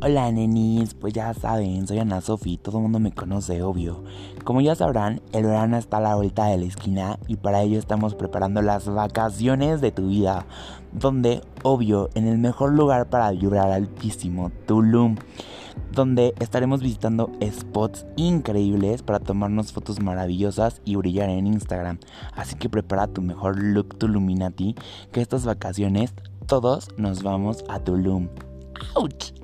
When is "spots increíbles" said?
17.42-19.02